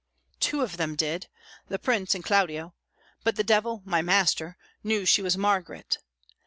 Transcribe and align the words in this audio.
"Two 0.39 0.61
of 0.61 0.77
them 0.77 0.95
did 0.95 1.27
the 1.67 1.77
Prince 1.77 2.15
and 2.15 2.23
Claudio 2.23 2.73
but 3.23 3.35
the 3.35 3.43
devil, 3.43 3.83
my 3.85 4.01
master, 4.01 4.57
knew 4.83 5.05
she 5.05 5.21
was 5.21 5.37
Margaret. 5.37 5.99